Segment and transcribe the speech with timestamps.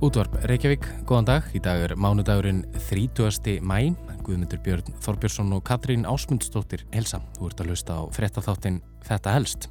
[0.00, 1.48] Útvarp Reykjavík, góðan dag.
[1.52, 3.58] Í dag er mánudagurinn 30.
[3.60, 3.90] mæ.
[4.24, 7.20] Guðmundur Björn Þorbjörnsson og Katrín Ásmundsdóttir helsa.
[7.36, 9.68] Þú ert að hlusta á frettatháttin Þetta helst.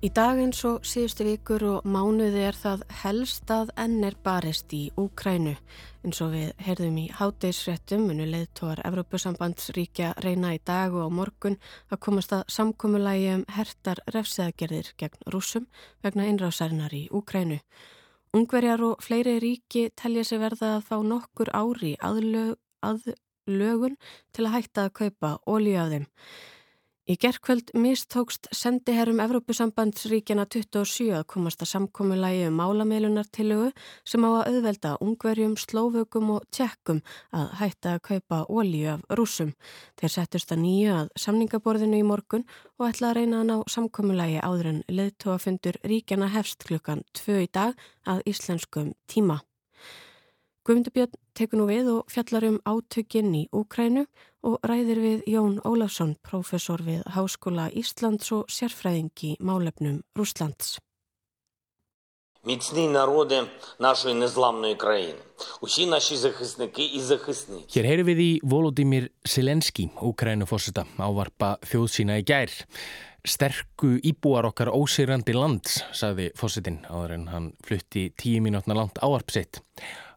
[0.00, 4.72] Í dag eins og síðustu vikur og mánuði er það helst að enn er barist
[4.72, 5.52] í Úkrænu.
[6.00, 11.60] En svo við heyrðum í háteisréttum, munu leðtóar Evrópusambandsríkja reyna í dag og á morgun
[11.92, 15.68] að komast að samkómulagi um hertar refseðagerðir gegn rúsum
[16.00, 17.60] vegna innrásarinnar í Úkrænu.
[18.32, 23.98] Ungverjar og fleiri ríki telja sig verða að fá nokkur ári aðlög, aðlögun
[24.32, 26.06] til að hætta að kaupa ólíu af þeim.
[27.02, 33.72] Í gerðkvöld mistókst sendiherrum Evrópusambandsríkjana 27 að komast að samkomiðlægi um málameilunartilögu
[34.06, 37.02] sem á að auðvelda ungverjum, slóvökum og tjekkum
[37.34, 39.50] að hætta að kaupa ólíu af rúsum.
[39.98, 42.46] Þeir settust að nýju að samningaborðinu í morgun
[42.78, 47.50] og ætla að reyna að ná samkomiðlægi áður en leðtóafundur ríkjana hefst klukkan 2 í
[47.50, 47.74] dag
[48.06, 49.42] að íslenskum tíma.
[50.62, 55.58] Guðmundubjörn tekur nú við og fjallar um átökinn í Úkrænu og og ræðir við Jón
[55.66, 60.78] Ólafsson, profesor við Háskóla Íslands og sérfræðingi málefnum Rúslands.
[67.70, 72.50] Hér heyru við í Volodymyr Silenski, Ukrænufósuta, ávarpa þjóð sína í gær.
[73.22, 79.30] Sterku íbúar okkar ósýrandi lands, saði fósutin áður en hann flutti tíu mínútna langt ávarp
[79.30, 79.62] sitt.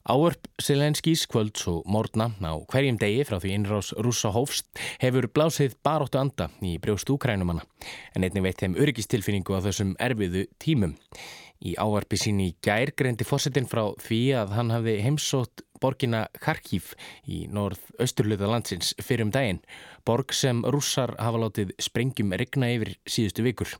[0.05, 4.67] Áörp Selenskís kvölds og morgna á hverjum degi frá því innrás rúsa hófst
[5.01, 7.65] hefur blásið baróttu anda í brjóst úkrænumanna
[8.13, 10.93] en einnig veit þeim öryggistilfinningu á þessum erfiðu tímum.
[11.57, 16.93] Í áarpi sín í gær greindi fósettin frá því að hann hafði heimsótt borgina Kharkiv
[17.25, 19.63] í norð-austurluða landsins fyrir um daginn.
[20.05, 23.73] Borg sem rússar hafa látið sprengjum regna yfir síðustu vikur.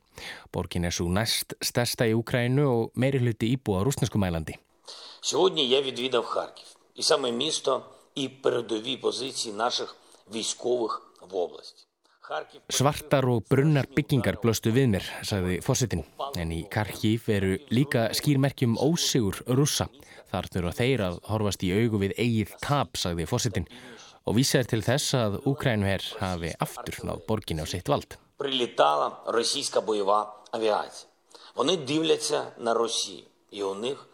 [0.50, 4.58] Borgin er svo næst stærsta í Úkrænu og meiri hluti íbúa rúsnesku mælandi.
[5.21, 6.65] Сьогодні я відвідав Харків.
[6.95, 7.85] І саме місто
[8.15, 9.95] і передові позиції наших
[10.33, 11.85] військових в області.
[12.69, 16.05] Svartar og brunnar byggingar blöstu við mér, sagði fósittin.
[16.39, 19.89] En í Karkív eru líka skýrmerkjum ósigur russa.
[20.31, 23.67] Þar þurfa þeir að horfast í augu við eigið tap, sagði fósittin.
[24.23, 28.15] Og vísaður til þess að Úkrænuher hafi aftur náð borginu á sitt vald.
[28.37, 31.09] Прилітала російська бойова авіація.
[31.55, 33.23] Вони дивляться на Росію.
[33.51, 34.07] І у них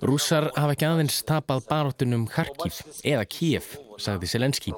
[0.00, 4.72] Rússar hafa ekki aðeins tapað baróttunum Harkív eða Kíf, sagði Selenski.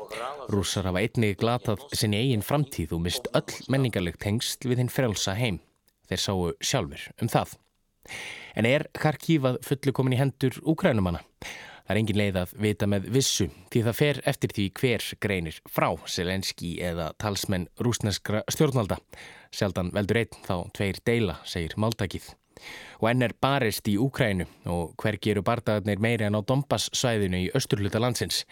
[0.50, 5.36] Rússar hafa einnig glatað sinni eigin framtíð og mist öll menningarlegt hengst við hinn frelsa
[5.38, 5.60] heim.
[6.10, 7.54] Þeir sáu sjálfur um það.
[8.58, 11.22] En er Harkív að fullu komin í hendur úkrænumanna?
[11.86, 15.62] Það er engin leið að vita með vissu því það fer eftir því hver greinir
[15.70, 18.98] frá Selenski eða talsmenn rúsneskra stjórnvalda.
[19.54, 22.32] Sjaldan veldur einn þá tveir deila, segir Máltakið
[23.00, 27.46] og enn er barist í Úkrænu og hver gerur bardagarnir meiri en á Dombass svæðinu
[27.46, 28.44] í östurluta landsins.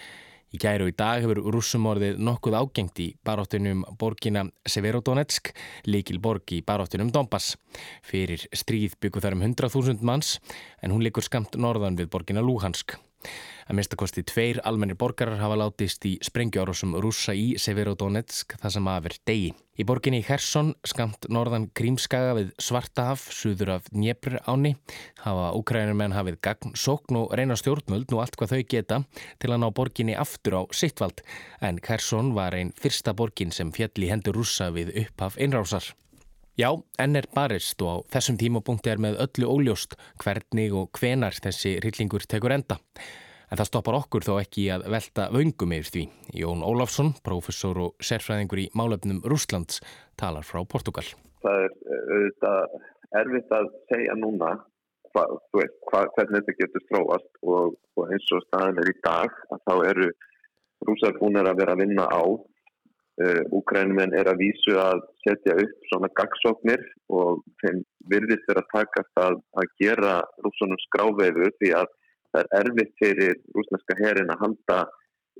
[0.50, 5.52] Í gæru í dag hefur rússumorðið nokkuð ágengt í baróttunum borgina Severodonetsk,
[5.86, 7.54] líkil borg í baróttunum Dombass.
[8.02, 10.38] Fyrir stríð byggur þar um 100.000 manns
[10.82, 12.98] en hún likur skamt norðan við borgina Luhansk.
[13.70, 19.16] Að minnstakosti tveir almennir borgarar hafa látist í sprengjuárosum rúsa í Severodonetsk það sem aðver
[19.30, 19.52] degi.
[19.80, 24.74] Í borginni Hersson, skamt norðan Krímskaga við Svartahaf, suður af Dnjepr áni,
[25.22, 29.00] hafa úkrænumenn hafið gagn, sókn og reyna stjórnmöld og allt hvað þau geta
[29.40, 31.22] til að ná borginni aftur á sittvald.
[31.64, 35.94] En Hersson var einn fyrsta borgin sem fjalli hendur rúsa við upphaf einrásar.
[36.60, 36.68] Já,
[37.00, 41.78] enn er barist og á þessum tímapunkti er með öllu óljóst hvernig og hvenar þessi
[41.80, 42.76] rillingur tekur enda.
[43.48, 46.02] En það stoppar okkur þó ekki að velta vöngum yfir því.
[46.42, 49.80] Jón Ólafsson, professor og sérfræðingur í málefnum Rúslands,
[50.20, 51.06] talar frá Portugal.
[51.40, 51.72] Það er
[52.18, 52.76] auðvitað
[53.22, 54.52] erfitt að segja núna
[55.14, 55.24] hva,
[55.56, 59.64] veist, hva, hvernig þetta getur stróast og, og eins og staðin er í dag að
[59.64, 60.10] þá eru
[60.90, 62.22] rúsar búinir að vera að vinna á.
[63.20, 66.80] Uh, Úkrænumenn er að vísu að setja upp svona gagsóknir
[67.12, 71.90] og þeim virðist er að takast að, að gera rúsunum skráveðu því að
[72.30, 74.78] það er erfitt fyrir rúsneska herin að halda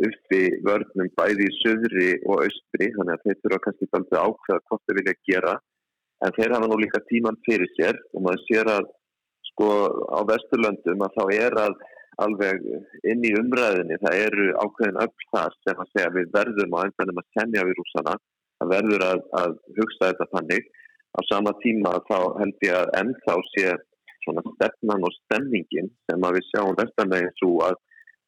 [0.09, 4.85] uppi vörnum bæði í söðri og austri þannig að þeir þurfa kannski aldrei ákveða hvort
[4.85, 5.55] þeir vilja gera.
[6.21, 8.91] En þeir hafa nú líka tíman fyrir sér og maður sér að
[9.51, 9.71] sko
[10.13, 11.81] á vesturlöndum að þá er að
[12.25, 12.67] alveg
[13.11, 17.23] inn í umræðinni það eru ákveðin öll þar sem að segja við verðum á endanum
[17.23, 18.17] að semja við rúsana
[18.61, 20.67] það verður að, að hugsa þetta þannig.
[21.11, 23.71] Á sama tíma þá held ég að ennþá sé
[24.25, 27.79] svona stefnan og stemningin sem að við sjáum vestamegin svo að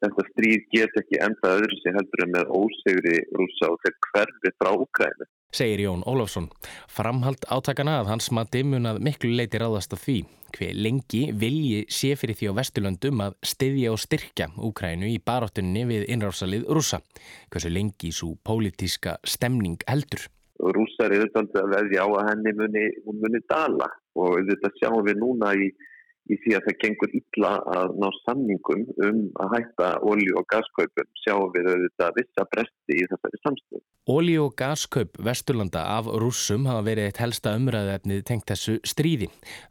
[0.02, 4.70] þetta stríð get ekki enda öðru sem heldur með ósegri rúsa og þeir hverfi frá
[4.74, 5.28] Ukrænu.
[5.52, 6.48] Segir Jón Ólafsson.
[6.88, 10.22] Framhald átakana að hans maður munað miklu leiti ráðast af því
[10.52, 15.84] hver lengi vilji sé fyrir því á Vesturlöndum að styðja og styrkja Úkrænu í baráttunni
[15.88, 17.00] við innrásalið rúsa.
[17.52, 20.28] Hversu lengi svo pólitíska stemning heldur?
[20.62, 25.18] Rúsar eru þetta að veðja á að henni muni, muni dala og þetta sjáum við
[25.18, 25.72] núna í
[26.30, 31.08] í því að það gengur illa að ná samningum um að hætta ólíu og gaskaupum
[31.24, 33.82] sjáum við auðvitað vissa bresti í þessari samstöðu.
[34.02, 39.28] Ólíu og gaskaup Vesturlanda af rússum hafa verið eitt helsta umræðefnið tengt þessu stríði.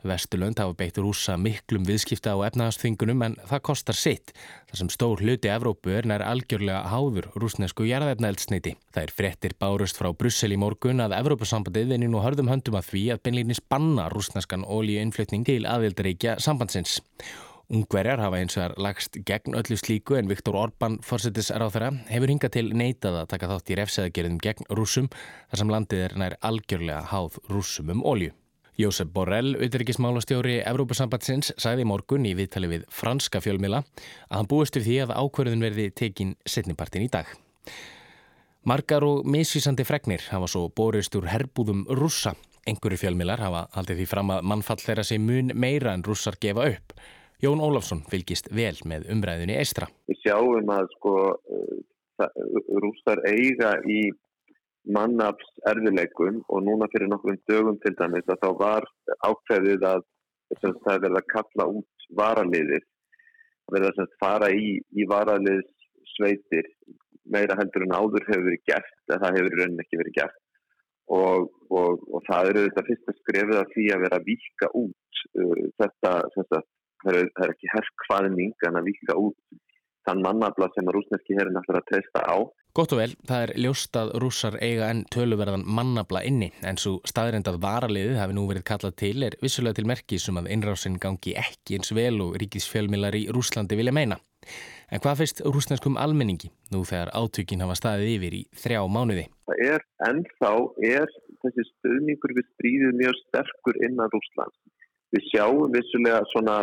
[0.07, 4.27] Vesturland hafa beitt rússa miklum viðskipta á efnaðastfingunum en það kostar sitt.
[4.71, 8.71] Það sem stór hluti Evrópu er nær algjörlega háður rúsnesku jarðefnaeldsneiti.
[8.95, 12.87] Það er frettir bárust frá Brussel í morgun að Evrópusambandið vinni nú hörðum höndum að
[12.93, 13.19] því að
[16.43, 16.99] sambandsins.
[17.71, 22.33] Ungverjar hafa eins og er lagst gegn öllu slíku en Viktor Orbán, fórsetisráð þeirra, hefur
[22.33, 26.35] hingað til neitað að taka þátt í refseðagerðum gegn rúsum þar sem landið er nær
[26.49, 28.33] algjörlega háð rúsum um ólju.
[28.81, 34.75] Jósef Borrell, auðvirkismálastjóri Evrópusambandsins, sagði í morgun í viðtali við franska fjölmila að hann búist
[34.75, 37.31] við því að ákverðun verði tekin setnipartin í dag.
[38.67, 42.35] Margar og misvísandi fregnir hafa svo borist úr herbúðum rúsa
[42.69, 46.67] Engur fjölmilar hafa haldið því fram að mannfall þeirra sé mun meira en rússar gefa
[46.75, 46.93] upp.
[47.41, 49.87] Jón Ólafsson fylgist vel með umræðinni eistra.
[50.11, 51.15] Við sjáum að sko
[52.83, 54.11] rússar eiga í
[54.85, 58.87] mannafs erfileikum og núna fyrir nokkrum dögum til dæmis að þá var
[59.25, 60.05] ákveðið að
[60.61, 62.85] það verða að kalla út varaliðir
[63.71, 65.69] verða að fara í, í varaliðs
[66.15, 66.67] sveitir
[67.31, 70.39] meira heldur en áður hefur verið gert en það hefur raunin ekki verið gert
[71.11, 75.23] og, og, og það eru þetta fyrsta skrefið af því að vera að vika út
[75.35, 76.61] uh, þetta, þetta
[77.01, 79.37] það er, það er ekki herrkvaðning en að vika út
[80.07, 82.35] þann mannabla sem að rúsneski herin ætlar að treysta á.
[82.71, 86.99] Gott og vel, það er ljóst að rússar eiga enn töluverðan mannabla inni en svo
[87.07, 91.35] staðrindað varaliðið hafi nú verið kallað til er vissulega til merkis um að innrásin gangi
[91.39, 94.21] ekki eins vel og ríkisfjölmilar í Rúslandi vilja meina.
[94.91, 99.27] En hvað feist rúsneskum almenningi nú þegar átökin hafa staðið yfir í þrjá mánuði?
[99.47, 100.53] Það er ennþá
[100.95, 101.13] er
[101.43, 104.55] þessi stöðningur við stríðið mjög sterkur innan Rúsland.
[105.11, 106.61] Við sjáum vissulega svona,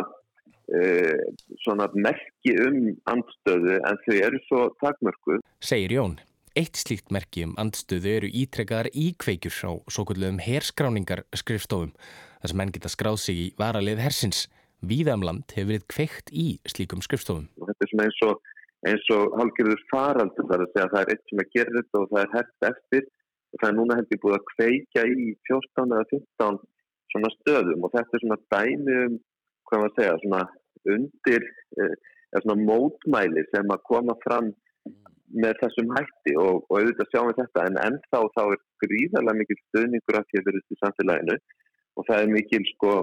[1.63, 2.79] svona merki um
[3.09, 5.43] andstöðu en þau eru svo takmörkuð.
[5.65, 6.19] Segir Jón.
[6.57, 11.93] Eitt slíkt merki um andstöðu eru ítrekkaðar íkveikjur á svo kvöldluðum herskráningar skrifstofum
[12.39, 14.47] þar sem menn geta skráð sig í varalið hersins.
[14.79, 17.49] Víðamland um hefur verið kveikt í slíkum skrifstofum.
[17.59, 18.51] Og þetta er svona eins og,
[18.87, 22.11] eins og halgjörður faraldur þar að segja að það er eitt sem gera þetta og
[22.13, 26.09] það er hert eftir og það er núna hefði búið að kveika í 14 eða
[26.13, 26.61] 15
[27.09, 29.19] svona stöðum og þetta er svona dæmi um,
[29.69, 30.41] hvað maður segja, svona
[30.95, 31.45] undir,
[31.79, 31.95] eh,
[32.33, 34.51] eða svona mótmæli sem að koma fram
[35.29, 39.57] með þessum hætti og, og auðvitað sjáum við þetta en ennþá þá er gríðarlega mikil
[39.61, 41.35] stöðningur að verðist í samfélaginu
[41.99, 42.93] og það er mikil sko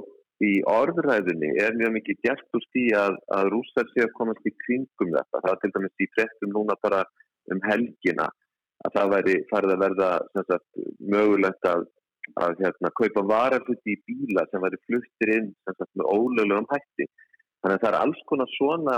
[0.45, 4.53] í orðræðinni er mjög mikið gert úr því að, að rúsar sé að komast í
[4.65, 5.41] kringum þetta.
[5.45, 7.05] Það er til dæmis í frettum núna bara
[7.53, 8.27] um helgina
[8.85, 10.11] að það væri farið að verða
[10.51, 10.67] sagt,
[11.15, 11.87] mögulegt að,
[12.35, 17.07] að hérna, kaupa vararhutti í bíla sem væri fluttir inn sagt, með ólögulegum hætti.
[17.63, 18.97] Þannig að það er alls konar svona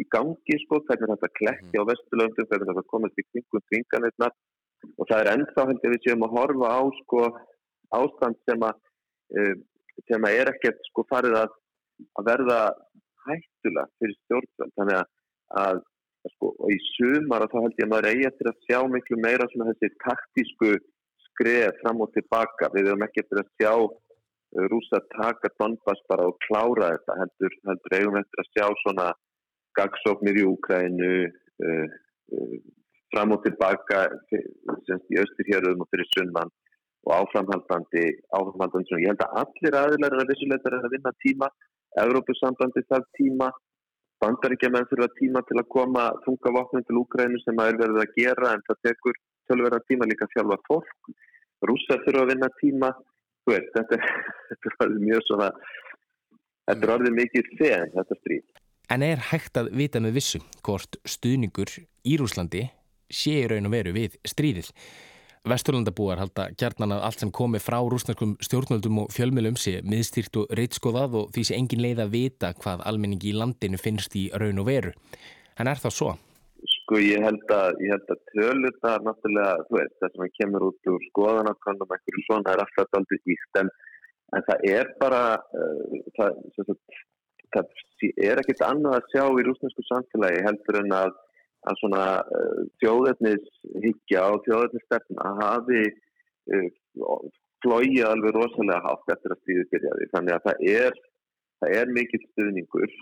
[0.00, 4.34] í gangi sko, hvernig þetta klekki á vesturlöndum, hvernig þetta komast í kringum kringanirnar
[4.98, 7.20] og það er ennþá held að við séum að horfa á sko,
[7.94, 8.80] ástand sem að
[9.40, 9.62] um,
[10.10, 11.52] sem er ekkert sko farið að,
[12.18, 12.60] að verða
[13.28, 14.72] hættula fyrir stjórnvöld.
[14.78, 15.12] Þannig að,
[15.62, 15.82] að
[16.34, 19.70] sko, í sumar þá held ég að maður eigi eftir að sjá miklu meira svona
[19.72, 20.72] þessi taktísku
[21.34, 22.70] skreð fram og tilbaka.
[22.74, 27.58] Við hefum ekki eftir að sjá uh, rúsa taka Donbass bara og klára þetta heldur,
[27.70, 29.10] heldur eigum eftir að sjá svona
[29.78, 31.86] gagsóknir í Úkrænu uh,
[32.38, 32.56] uh,
[33.14, 36.50] fram og tilbaka í austurhjörðum og fyrir sunnan
[37.04, 39.02] og áframhaldandi áframhaldandi svona.
[39.04, 41.50] Ég held að allir aðilar er að vissuleitar er að vinna tíma.
[42.04, 43.50] Evrópussambandi þarf tíma.
[44.22, 48.14] Bandaríkjaman þurfa tíma til að koma þunga vopnum til Úgrænu sem að er verið að
[48.16, 49.18] gera en það tekur
[49.50, 51.14] tölverða tíma líka sjálfa fólk.
[51.64, 52.92] Rússar þurfa að vinna tíma.
[53.48, 53.98] Veist, þetta,
[54.50, 55.48] þetta er orðið mjög svona
[56.68, 58.44] þetta er orðið mikið þegar þetta stríð.
[58.92, 61.72] En er hægt að vita með vissu hvort stuðningur
[62.04, 62.66] í Rúslandi
[63.12, 64.70] sé raun og veru við stríðið?
[65.44, 70.54] Vesturlandabúar halda kjarnan að allt sem komi frá rúsnarskum stjórnvöldum og fjölmjölum sé miðstýrt og
[70.56, 74.62] reitskoðað og því sé engin leið að vita hvað almenningi í landinu finnst í raun
[74.62, 74.94] og veru.
[75.60, 76.14] En er það svo?
[76.84, 80.90] Sko ég held að, ég held að tölurna náttúrulega, þú veist, það sem kemur út
[80.92, 83.70] úr skoðanakonum, eitthvað svona er alltaf aldrei íst, en,
[84.36, 85.20] en það er bara,
[85.56, 86.74] uh, það, það,
[87.56, 87.70] það
[88.28, 91.16] er ekkit annað að sjá í rúsnesku samfélagi heldur en að,
[91.72, 96.68] að svona uh, þjóðetnishyggja og þjóðetnisstefna hafi uh,
[97.64, 100.12] flóið alveg rosalega hátt eftir að stríðið byrjaði.
[100.12, 101.02] Þannig að það er,
[101.64, 102.96] það er mikill stuðningur.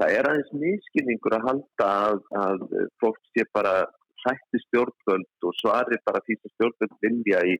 [0.00, 2.62] Það er aðeins miskilningur að halda að, að
[3.02, 3.74] fólk sé bara
[4.22, 7.56] hætti stjórnvöld og svari bara því sem stjórnvöld vilja í,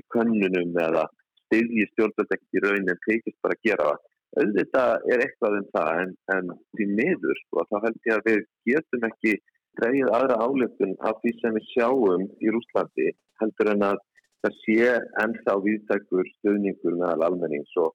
[0.00, 1.06] í könnunum eða
[1.46, 4.04] styðji stjórnvöld ekkert í raunin en teikist bara að gera það.
[4.36, 8.42] Auðvitað er eitthvað um það en, en því miður sko þá held ég að við
[8.68, 9.36] getum ekki
[9.80, 14.02] dreyið aðra áleitun af því sem við sjáum í Rúslandi heldur en að
[14.44, 14.90] það sé
[15.22, 17.94] ennþá viðtækur stöðningur meðal almennings og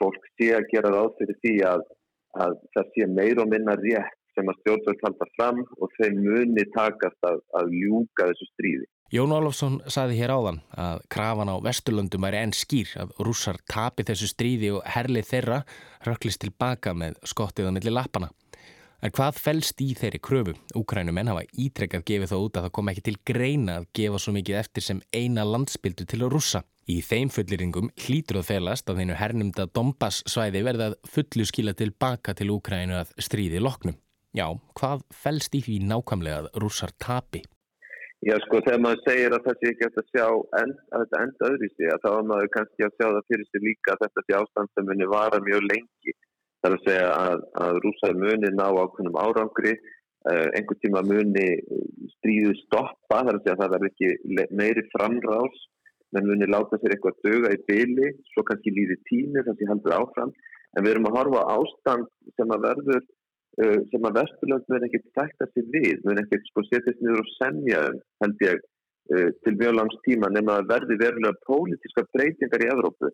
[0.00, 1.84] fólk sé að gera ráð fyrir því að,
[2.40, 6.66] að það sé meir og minna rétt sem að stjórnvöld halda fram og þeim muni
[6.74, 8.88] takast að, að ljúka þessu stríði.
[9.14, 14.02] Jón Ólafsson saði hér áðan að krafan á Vesturlundum er enn skýr að rússar tapi
[14.08, 15.60] þessu stríði og herlið þeirra
[16.08, 18.32] röklist tilbaka með skottið á milli lappana.
[19.04, 20.52] En hvað fælst í þeirri kröfu?
[20.80, 24.32] Úkrænumenn hafa ítrekkað gefið þó út að það kom ekki til greina að gefa svo
[24.32, 26.62] mikið eftir sem eina landsbyldu til að rússa.
[26.88, 32.32] Í þeim fulliringum hlýtur að felast að þeinu hernumda Dombas svæði verðað fullu skila tilbaka
[32.38, 34.00] til Úkrænu að stríði loknum.
[34.32, 34.48] Já,
[34.80, 37.44] hvað fælst í því nákvæmlega að rússar tapi?
[38.24, 40.26] Já sko þegar maður segir að sé ekki að sjá
[40.62, 43.48] end, að þetta enda öðru í sig þá er maður kannski að sjá það fyrir
[43.50, 46.14] sig líka að þetta sé ástand sem muni vara mjög lengi.
[46.64, 49.74] Það er að segja að, að rúsaði muni ná ákveðnum árangri,
[50.30, 51.48] uh, einhvern tíma muni
[52.14, 55.58] stríðu stoppa, það er að segja að það verður ekki meiri framrás,
[56.16, 59.98] menn muni láta sér eitthvað döga í byli, svo kannski líði tími að ég heldur
[59.98, 60.32] áfram.
[60.74, 63.04] En við erum að horfa ástand sem að verður
[63.54, 67.28] Uh, sem að Vesturland verði ekkert tækta sér við, verði ekkert sko setjast niður og
[67.36, 67.82] semja
[68.24, 68.64] held ég,
[69.14, 73.12] uh, til mjög langs tíma nema að verði verulega pólitíska breytingar í Evrópu.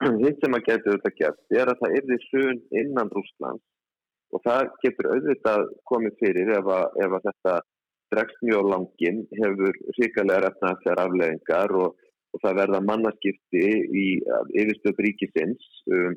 [0.22, 3.60] Hitt sem að getur þetta gert er að það er því sun innan Rúsland
[4.30, 7.56] og það getur auðvitað komið fyrir ef að, ef að þetta
[8.10, 13.64] dregst mjög langin, hefur ríkalega efnaðslegar afleggingar og, og það verða mannaskipti
[14.02, 14.06] í
[14.62, 15.68] yfirstöð ríkisins.
[15.90, 16.16] Um,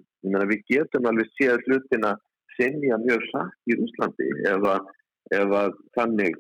[0.50, 2.16] við getum alveg séð hlutina
[2.58, 4.90] sinja mjög satt í Úslandi ef að,
[5.34, 6.38] ef að þannig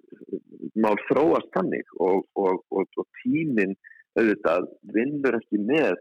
[0.77, 3.75] mál þróast þannig og, og, og tíminn
[4.17, 5.97] auðvitað vinnur ekki með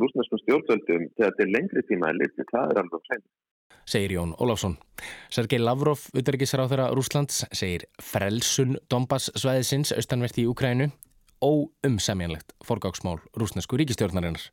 [0.00, 3.24] rúsnarskum stjórnvöldum þegar þetta er lengri tíma en litið, það er alveg hrein.
[3.82, 4.76] Segir Jón Ólafsson.
[5.32, 10.92] Sergei Lavrov, þeirra Rúslands, segir frelsun Donbass svæðisins austanverti í Ukrænu
[11.42, 14.44] óumsemjanlegt forgáksmál rúsnesku ríkistjórnarinnar.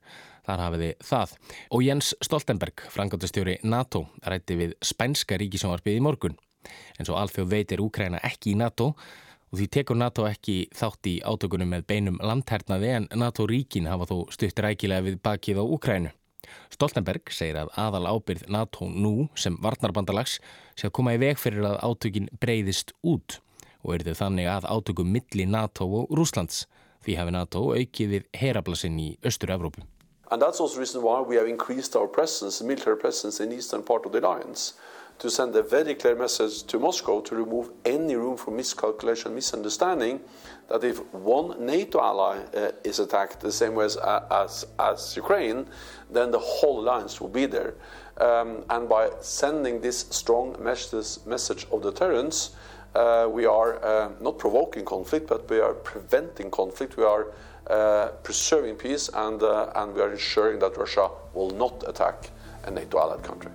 [0.48, 1.34] Þar hafiði það.
[1.75, 6.38] Og Jens Stoltenberg, frangandastjóri NATO, rætti við spænska ríkisjónvarpið í morgun.
[6.98, 8.93] En svo alþjóð veitir Úkræna ekki í NATO
[9.50, 14.18] og því tekur NATO ekki þátt í átökunum með beinum landhernaði en NATO-ríkin hafa þó
[14.34, 16.13] stutt rækilega við bakið á Úkrænu.
[16.74, 20.39] Stoltenberg segir að aðal ábyrð NATO nú sem varnarbandalags
[20.77, 23.39] sé að koma í veg fyrir að átökin breyðist út
[23.84, 26.65] og er þau þannig að átökum milli NATO og Rúslands.
[27.06, 29.86] Því hafi NATO aukið við herablasinn í Östur-Evrópu.
[30.32, 33.56] And that's also the reason why we have increased our presence, military presence in the
[33.56, 34.74] eastern part the alliance,
[35.19, 40.21] to send a very clear message to Moscow to remove any room for miscalculation, misunderstanding,
[40.69, 45.65] that if one NATO ally uh, is attacked the same way as, as, as, Ukraine,
[46.09, 47.75] then the whole alliance will be there.
[48.17, 52.51] Um, and by sending this strong message, message of deterrence,
[52.95, 56.95] uh, we are uh, not provoking conflict, but we are preventing conflict.
[56.95, 57.27] We are
[57.67, 62.29] uh, preserving peace and, uh, and we are ensuring that Russia will not attack
[62.63, 63.51] a NATO allied country.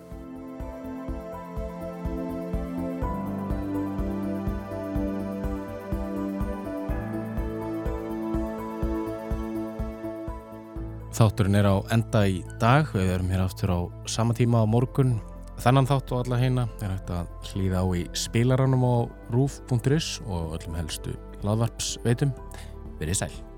[11.14, 13.80] Þátturinn er á enda í dag, við erum hér aftur á
[14.10, 15.14] sama tíma á morgun.
[15.62, 18.94] Þannan þátt og alla heina er hægt að hlýða á í spilaranum á
[19.30, 21.14] roof.is og öllum helstu
[21.46, 22.34] laðvarpsveitum.
[22.98, 23.53] Verið sæl.